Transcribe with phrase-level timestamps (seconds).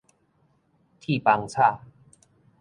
[0.99, 1.79] 鐵枋炒